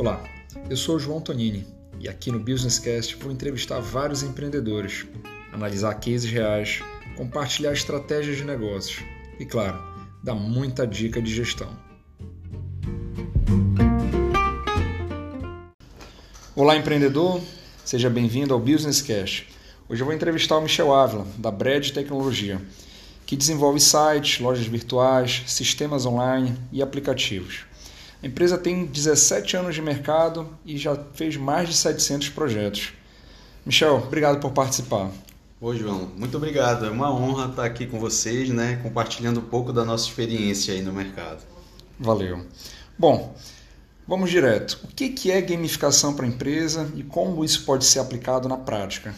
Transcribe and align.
Olá, 0.00 0.24
eu 0.70 0.78
sou 0.78 0.98
João 0.98 1.20
Tonini 1.20 1.66
e 1.98 2.08
aqui 2.08 2.32
no 2.32 2.40
Businesscast 2.40 3.16
vou 3.16 3.30
entrevistar 3.30 3.80
vários 3.80 4.22
empreendedores, 4.22 5.06
analisar 5.52 5.92
cases 5.96 6.24
reais, 6.24 6.80
compartilhar 7.18 7.74
estratégias 7.74 8.38
de 8.38 8.44
negócios 8.44 9.04
e, 9.38 9.44
claro, 9.44 9.78
dar 10.24 10.34
muita 10.34 10.86
dica 10.86 11.20
de 11.20 11.30
gestão. 11.30 11.68
Olá, 16.56 16.78
empreendedor, 16.78 17.38
seja 17.84 18.08
bem-vindo 18.08 18.54
ao 18.54 18.58
Businesscast. 18.58 19.48
Hoje 19.86 20.00
eu 20.00 20.06
vou 20.06 20.14
entrevistar 20.14 20.56
o 20.56 20.62
Michel 20.62 20.94
Ávila, 20.94 21.26
da 21.36 21.50
Bred 21.50 21.92
Tecnologia, 21.92 22.58
que 23.26 23.36
desenvolve 23.36 23.78
sites, 23.80 24.40
lojas 24.40 24.66
virtuais, 24.66 25.42
sistemas 25.46 26.06
online 26.06 26.56
e 26.72 26.80
aplicativos. 26.80 27.68
A 28.22 28.26
empresa 28.26 28.58
tem 28.58 28.84
17 28.84 29.56
anos 29.56 29.74
de 29.74 29.80
mercado 29.80 30.46
e 30.64 30.76
já 30.76 30.94
fez 31.14 31.36
mais 31.36 31.68
de 31.68 31.74
700 31.74 32.28
projetos. 32.28 32.92
Michel, 33.64 33.96
obrigado 33.96 34.40
por 34.40 34.52
participar. 34.52 35.10
Oi, 35.58 35.78
João. 35.78 36.10
Muito 36.16 36.36
obrigado. 36.36 36.84
É 36.84 36.90
uma 36.90 37.14
honra 37.14 37.48
estar 37.48 37.64
aqui 37.64 37.86
com 37.86 37.98
vocês, 37.98 38.50
né, 38.50 38.78
compartilhando 38.82 39.40
um 39.40 39.44
pouco 39.44 39.72
da 39.72 39.84
nossa 39.84 40.06
experiência 40.06 40.74
aí 40.74 40.82
no 40.82 40.92
mercado. 40.92 41.42
Valeu. 41.98 42.44
Bom, 42.98 43.34
vamos 44.06 44.30
direto. 44.30 44.78
O 44.84 44.88
que 44.88 45.30
é 45.30 45.40
gamificação 45.40 46.14
para 46.14 46.26
a 46.26 46.28
empresa 46.28 46.90
e 46.94 47.02
como 47.02 47.42
isso 47.42 47.64
pode 47.64 47.86
ser 47.86 48.00
aplicado 48.00 48.48
na 48.48 48.56
prática? 48.58 49.14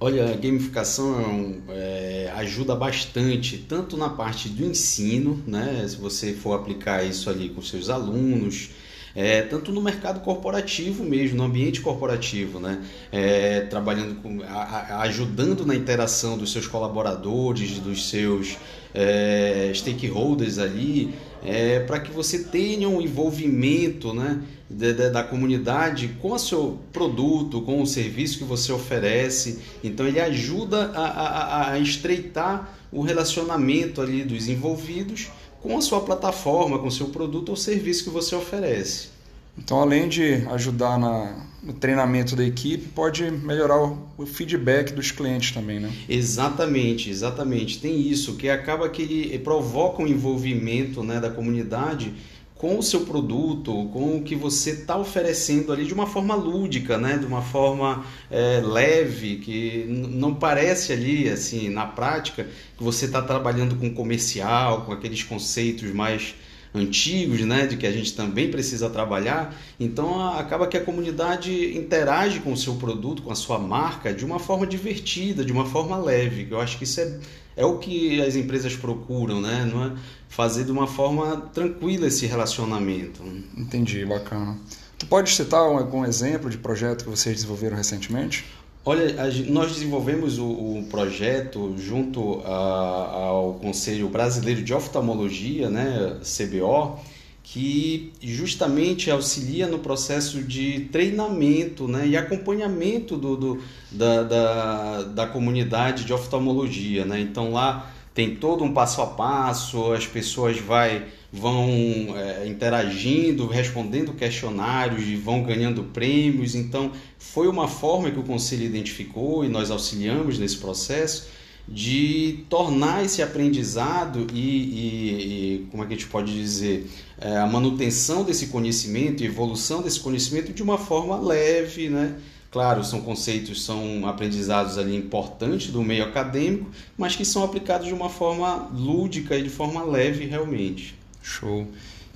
Olha, 0.00 0.30
a 0.30 0.36
gamificação 0.36 1.56
é, 1.68 2.32
ajuda 2.36 2.76
bastante, 2.76 3.58
tanto 3.58 3.96
na 3.96 4.08
parte 4.08 4.48
do 4.48 4.64
ensino, 4.64 5.42
né? 5.44 5.84
Se 5.88 5.96
você 5.96 6.32
for 6.32 6.52
aplicar 6.52 7.02
isso 7.02 7.28
ali 7.28 7.48
com 7.48 7.60
seus 7.60 7.90
alunos, 7.90 8.70
é, 9.12 9.42
tanto 9.42 9.72
no 9.72 9.82
mercado 9.82 10.20
corporativo 10.20 11.02
mesmo, 11.02 11.38
no 11.38 11.42
ambiente 11.42 11.80
corporativo, 11.80 12.60
né? 12.60 12.80
É, 13.10 13.62
trabalhando 13.62 14.22
com, 14.22 14.40
a, 14.44 15.00
ajudando 15.00 15.66
na 15.66 15.74
interação 15.74 16.38
dos 16.38 16.52
seus 16.52 16.68
colaboradores, 16.68 17.80
dos 17.80 18.08
seus 18.08 18.56
é, 18.94 19.72
stakeholders 19.74 20.58
ali, 20.58 21.12
é, 21.44 21.80
para 21.80 22.00
que 22.00 22.10
você 22.10 22.44
tenha 22.44 22.88
um 22.88 23.00
envolvimento 23.00 24.12
né, 24.12 24.42
da, 24.68 24.92
da, 24.92 25.08
da, 25.08 25.24
comunidade 25.24 26.16
com 26.20 26.32
o 26.32 26.38
seu 26.38 26.78
produto, 26.92 27.62
com 27.62 27.80
o 27.80 27.86
serviço 27.86 28.38
que 28.38 28.44
você 28.44 28.72
oferece. 28.72 29.60
Então 29.82 30.06
ele 30.06 30.20
ajuda 30.20 30.90
a, 30.94 31.06
a, 31.06 31.72
a 31.72 31.78
estreitar 31.78 32.76
o 32.90 33.02
relacionamento 33.02 34.00
ali 34.00 34.24
dos 34.24 34.48
envolvidos 34.48 35.28
com 35.60 35.76
a 35.76 35.80
sua 35.80 36.00
plataforma, 36.00 36.78
com 36.78 36.86
o 36.86 36.92
seu 36.92 37.08
produto 37.08 37.50
ou 37.50 37.56
serviço 37.56 38.04
que 38.04 38.10
você 38.10 38.34
oferece. 38.34 39.17
Então, 39.58 39.80
além 39.80 40.08
de 40.08 40.46
ajudar 40.52 40.98
na, 40.98 41.36
no 41.62 41.72
treinamento 41.72 42.36
da 42.36 42.44
equipe, 42.44 42.88
pode 42.88 43.30
melhorar 43.30 43.82
o, 43.82 43.98
o, 44.16 44.24
feedback 44.24 44.92
dos 44.92 45.10
clientes 45.10 45.52
também, 45.52 45.80
né? 45.80 45.92
Exatamente, 46.08 47.10
exatamente. 47.10 47.80
Tem 47.80 48.00
isso, 48.00 48.36
que 48.36 48.48
acaba 48.48 48.88
que 48.88 49.02
ele 49.02 49.38
provoca 49.40 50.02
um 50.02 50.06
envolvimento 50.06 51.02
né, 51.02 51.20
da 51.20 51.30
comunidade 51.30 52.14
com 52.58 52.76
o 52.76 52.82
seu 52.82 53.02
produto, 53.02 53.88
com 53.92 54.16
o 54.16 54.22
que 54.22 54.34
você 54.34 54.70
está 54.70 54.98
oferecendo 54.98 55.72
ali 55.72 55.84
de 55.84 55.94
uma 55.94 56.08
forma 56.08 56.34
lúdica, 56.34 56.98
né? 56.98 57.16
de 57.16 57.24
uma 57.24 57.40
forma 57.40 58.04
é, 58.28 58.60
leve, 58.60 59.36
que 59.36 59.84
não 59.88 60.34
parece 60.34 60.92
ali, 60.92 61.28
assim, 61.28 61.68
na 61.68 61.86
prática, 61.86 62.48
que 62.76 62.82
você 62.82 63.04
está 63.04 63.22
trabalhando 63.22 63.76
com 63.76 63.94
comercial, 63.94 64.82
com 64.82 64.92
aqueles 64.92 65.22
conceitos 65.22 65.92
mais 65.92 66.34
antigos, 66.74 67.40
né, 67.40 67.66
de 67.66 67.76
que 67.76 67.86
a 67.86 67.92
gente 67.92 68.14
também 68.14 68.50
precisa 68.50 68.90
trabalhar. 68.90 69.54
Então 69.78 70.28
acaba 70.36 70.66
que 70.66 70.76
a 70.76 70.84
comunidade 70.84 71.76
interage 71.76 72.40
com 72.40 72.52
o 72.52 72.56
seu 72.56 72.74
produto, 72.74 73.22
com 73.22 73.32
a 73.32 73.34
sua 73.34 73.58
marca, 73.58 74.12
de 74.12 74.24
uma 74.24 74.38
forma 74.38 74.66
divertida, 74.66 75.44
de 75.44 75.52
uma 75.52 75.66
forma 75.66 75.96
leve. 75.96 76.46
Eu 76.50 76.60
acho 76.60 76.78
que 76.78 76.84
isso 76.84 77.00
é, 77.00 77.18
é 77.56 77.64
o 77.64 77.78
que 77.78 78.20
as 78.20 78.36
empresas 78.36 78.76
procuram, 78.76 79.40
né? 79.40 79.68
Não 79.70 79.84
é 79.84 79.92
fazer 80.28 80.64
de 80.64 80.72
uma 80.72 80.86
forma 80.86 81.48
tranquila 81.52 82.06
esse 82.06 82.26
relacionamento. 82.26 83.22
Entendi, 83.56 84.04
bacana. 84.04 84.58
Tu 84.98 85.06
pode 85.06 85.30
citar 85.30 85.60
algum 85.60 86.04
exemplo 86.04 86.50
de 86.50 86.58
projeto 86.58 87.04
que 87.04 87.10
vocês 87.10 87.36
desenvolveram 87.36 87.76
recentemente? 87.76 88.44
Olha, 88.88 89.14
nós 89.48 89.72
desenvolvemos 89.72 90.38
o, 90.38 90.46
o 90.46 90.86
projeto 90.88 91.74
junto 91.76 92.40
a, 92.46 92.54
ao 92.54 93.52
Conselho 93.60 94.08
Brasileiro 94.08 94.62
de 94.62 94.72
Oftalmologia, 94.72 95.68
né, 95.68 96.16
CBO, 96.22 96.98
que 97.42 98.14
justamente 98.22 99.10
auxilia 99.10 99.66
no 99.66 99.78
processo 99.78 100.42
de 100.42 100.88
treinamento 100.90 101.86
né, 101.86 102.08
e 102.08 102.16
acompanhamento 102.16 103.18
do, 103.18 103.36
do 103.36 103.62
da, 103.92 104.22
da, 104.22 105.02
da, 105.02 105.26
comunidade 105.26 106.06
de 106.06 106.14
oftalmologia. 106.14 107.04
Né? 107.04 107.20
Então 107.20 107.52
lá 107.52 107.92
tem 108.18 108.34
todo 108.34 108.64
um 108.64 108.72
passo 108.72 109.00
a 109.00 109.06
passo, 109.06 109.92
as 109.92 110.04
pessoas 110.04 110.58
vai, 110.58 111.04
vão 111.32 112.16
é, 112.16 112.48
interagindo, 112.48 113.46
respondendo 113.46 114.12
questionários 114.12 115.06
e 115.06 115.14
vão 115.14 115.44
ganhando 115.44 115.84
prêmios. 115.84 116.56
Então, 116.56 116.90
foi 117.16 117.46
uma 117.46 117.68
forma 117.68 118.10
que 118.10 118.18
o 118.18 118.24
Conselho 118.24 118.64
identificou 118.64 119.44
e 119.44 119.48
nós 119.48 119.70
auxiliamos 119.70 120.36
nesse 120.36 120.56
processo 120.56 121.28
de 121.68 122.40
tornar 122.48 123.04
esse 123.04 123.22
aprendizado 123.22 124.26
e, 124.34 124.40
e, 124.40 125.60
e 125.60 125.66
como 125.70 125.84
é 125.84 125.86
que 125.86 125.92
a 125.92 125.96
gente 125.96 126.08
pode 126.08 126.34
dizer, 126.34 126.90
é, 127.20 127.36
a 127.36 127.46
manutenção 127.46 128.24
desse 128.24 128.48
conhecimento 128.48 129.22
evolução 129.22 129.80
desse 129.80 130.00
conhecimento 130.00 130.52
de 130.52 130.60
uma 130.60 130.76
forma 130.76 131.16
leve, 131.20 131.88
né? 131.88 132.16
Claro, 132.50 132.82
são 132.82 133.02
conceitos, 133.02 133.62
são 133.62 134.06
aprendizados 134.06 134.78
ali 134.78 134.96
importantes 134.96 135.70
do 135.70 135.82
meio 135.82 136.04
acadêmico, 136.04 136.70
mas 136.96 137.14
que 137.14 137.24
são 137.24 137.44
aplicados 137.44 137.86
de 137.86 137.92
uma 137.92 138.08
forma 138.08 138.68
lúdica 138.72 139.36
e 139.36 139.42
de 139.42 139.50
forma 139.50 139.82
leve 139.82 140.24
realmente. 140.24 140.98
Show. 141.22 141.66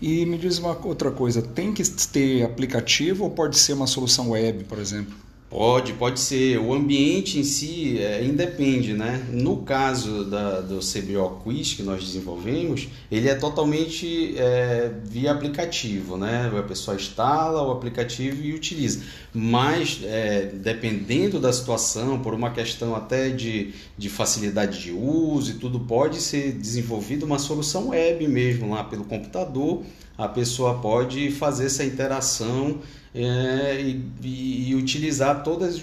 E 0.00 0.24
me 0.24 0.38
diz 0.38 0.58
uma 0.58 0.76
outra 0.84 1.10
coisa, 1.10 1.42
tem 1.42 1.72
que 1.72 1.82
ter 1.84 2.42
aplicativo 2.44 3.24
ou 3.24 3.30
pode 3.30 3.58
ser 3.58 3.74
uma 3.74 3.86
solução 3.86 4.30
web, 4.30 4.64
por 4.64 4.78
exemplo? 4.78 5.14
Pode, 5.52 5.92
pode 5.92 6.18
ser. 6.18 6.58
O 6.58 6.72
ambiente 6.72 7.38
em 7.38 7.44
si 7.44 7.98
é, 7.98 8.24
independe, 8.24 8.94
né? 8.94 9.22
No 9.30 9.58
caso 9.58 10.24
da, 10.24 10.62
do 10.62 10.78
CBO 10.78 11.42
Quiz 11.44 11.74
que 11.74 11.82
nós 11.82 12.02
desenvolvemos, 12.02 12.88
ele 13.10 13.28
é 13.28 13.34
totalmente 13.34 14.34
é, 14.38 14.90
via 15.04 15.30
aplicativo, 15.30 16.16
né? 16.16 16.50
A 16.58 16.62
pessoa 16.62 16.96
instala 16.96 17.62
o 17.68 17.70
aplicativo 17.70 18.42
e 18.42 18.54
utiliza. 18.54 19.02
Mas, 19.34 20.00
é, 20.04 20.46
dependendo 20.54 21.38
da 21.38 21.52
situação, 21.52 22.18
por 22.22 22.32
uma 22.32 22.50
questão 22.50 22.96
até 22.96 23.28
de, 23.28 23.74
de 23.98 24.08
facilidade 24.08 24.80
de 24.80 24.90
uso 24.90 25.50
e 25.50 25.54
tudo, 25.56 25.80
pode 25.80 26.18
ser 26.22 26.52
desenvolvida 26.52 27.26
uma 27.26 27.38
solução 27.38 27.90
web 27.90 28.26
mesmo, 28.26 28.70
lá 28.70 28.84
pelo 28.84 29.04
computador. 29.04 29.82
A 30.24 30.28
pessoa 30.28 30.78
pode 30.78 31.30
fazer 31.32 31.66
essa 31.66 31.84
interação 31.84 32.78
é, 33.14 33.80
e, 33.80 34.70
e, 34.70 34.74
utilizar 34.74 35.42
todas 35.42 35.82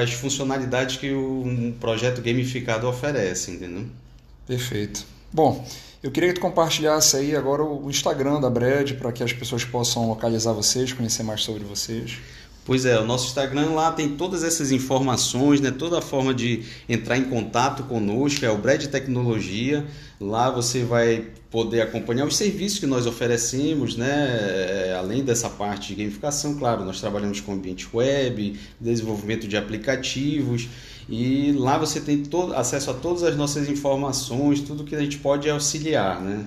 as 0.00 0.12
funcionalidades 0.12 0.96
que 0.96 1.12
o 1.12 1.42
um 1.44 1.72
projeto 1.72 2.22
gamificado 2.22 2.88
oferece, 2.88 3.50
entendeu? 3.50 3.86
Perfeito. 4.46 5.04
Bom, 5.32 5.66
eu 6.02 6.10
queria 6.10 6.30
que 6.30 6.36
tu 6.36 6.40
compartilhasse 6.40 7.16
aí 7.16 7.36
agora 7.36 7.62
o 7.62 7.90
Instagram 7.90 8.40
da 8.40 8.48
Bred 8.48 8.94
para 8.94 9.12
que 9.12 9.22
as 9.22 9.32
pessoas 9.32 9.64
possam 9.64 10.08
localizar 10.08 10.52
vocês, 10.52 10.92
conhecer 10.92 11.22
mais 11.22 11.42
sobre 11.42 11.64
vocês. 11.64 12.18
Pois 12.64 12.84
é, 12.84 12.98
o 13.00 13.04
nosso 13.04 13.26
Instagram 13.26 13.70
lá 13.70 13.90
tem 13.90 14.10
todas 14.16 14.44
essas 14.44 14.70
informações, 14.70 15.60
né? 15.60 15.70
toda 15.70 15.98
a 15.98 16.02
forma 16.02 16.34
de 16.34 16.62
entrar 16.88 17.16
em 17.16 17.24
contato 17.24 17.84
conosco, 17.84 18.44
é 18.44 18.50
o 18.50 18.58
Bred 18.58 18.88
Tecnologia. 18.88 19.86
Lá 20.20 20.50
você 20.50 20.84
vai 20.84 21.26
poder 21.50 21.80
acompanhar 21.80 22.26
os 22.26 22.36
serviços 22.36 22.78
que 22.78 22.86
nós 22.86 23.06
oferecemos, 23.06 23.96
né? 23.96 24.08
É, 24.08 24.96
além 24.96 25.24
dessa 25.24 25.48
parte 25.48 25.88
de 25.88 26.02
gamificação, 26.02 26.54
claro, 26.56 26.84
nós 26.84 27.00
trabalhamos 27.00 27.40
com 27.40 27.54
ambiente 27.54 27.88
web, 27.92 28.58
desenvolvimento 28.78 29.48
de 29.48 29.56
aplicativos 29.56 30.68
e 31.08 31.52
lá 31.52 31.76
você 31.76 32.00
tem 32.00 32.22
todo, 32.22 32.54
acesso 32.54 32.90
a 32.90 32.94
todas 32.94 33.24
as 33.24 33.36
nossas 33.36 33.68
informações, 33.68 34.60
tudo 34.60 34.84
que 34.84 34.94
a 34.94 35.00
gente 35.00 35.18
pode 35.18 35.50
auxiliar, 35.50 36.20
né? 36.20 36.46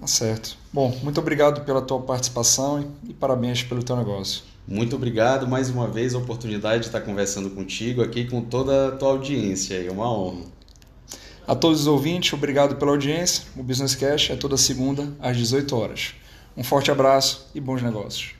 Tá 0.00 0.06
certo. 0.06 0.56
Bom, 0.72 0.96
muito 1.02 1.20
obrigado 1.20 1.64
pela 1.64 1.80
tua 1.80 2.00
participação 2.00 2.92
e 3.08 3.12
parabéns 3.12 3.62
pelo 3.62 3.82
teu 3.82 3.96
negócio. 3.96 4.42
Muito 4.70 4.96
obrigado 4.96 5.48
mais 5.48 5.70
uma 5.70 5.88
vez 5.88 6.14
a 6.14 6.18
oportunidade 6.18 6.80
de 6.80 6.86
estar 6.88 7.00
conversando 7.00 7.48
contigo 7.48 8.02
aqui 8.02 8.26
com 8.26 8.42
toda 8.42 8.88
a 8.88 8.92
tua 8.92 9.08
audiência. 9.08 9.82
É 9.82 9.90
uma 9.90 10.12
honra. 10.12 10.44
A 11.46 11.54
todos 11.54 11.80
os 11.80 11.86
ouvintes, 11.86 12.34
obrigado 12.34 12.76
pela 12.76 12.90
audiência. 12.90 13.44
O 13.56 13.62
Business 13.62 13.94
Cash 13.94 14.28
é 14.28 14.36
toda 14.36 14.58
segunda 14.58 15.10
às 15.20 15.38
18 15.38 15.74
horas. 15.74 16.14
Um 16.54 16.62
forte 16.62 16.90
abraço 16.90 17.48
e 17.54 17.60
bons 17.62 17.80
negócios. 17.80 18.34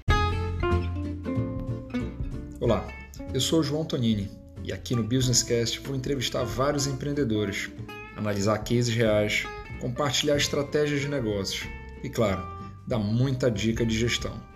Olá, 2.60 2.86
eu 3.32 3.40
sou 3.40 3.60
o 3.60 3.62
João 3.62 3.86
Tonini 3.86 4.30
e 4.62 4.70
aqui 4.70 4.94
no 4.94 5.02
Business 5.02 5.42
Cast 5.42 5.80
vou 5.80 5.96
entrevistar 5.96 6.44
vários 6.44 6.86
empreendedores, 6.86 7.70
analisar 8.18 8.58
cases 8.58 8.94
reais, 8.94 9.46
compartilhar 9.80 10.36
estratégias 10.36 11.00
de 11.00 11.08
negócios 11.08 11.66
e, 12.04 12.10
claro, 12.10 12.46
dar 12.86 12.98
muita 12.98 13.50
dica 13.50 13.86
de 13.86 13.98
gestão. 13.98 14.47